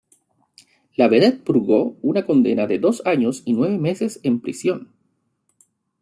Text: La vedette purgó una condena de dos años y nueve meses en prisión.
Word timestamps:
La 1.01 1.07
vedette 1.09 1.43
purgó 1.49 1.95
una 2.01 2.25
condena 2.25 2.65
de 2.65 2.79
dos 2.79 3.03
años 3.05 3.43
y 3.45 3.53
nueve 3.53 3.77
meses 3.77 4.19
en 4.23 4.41
prisión. 4.41 4.91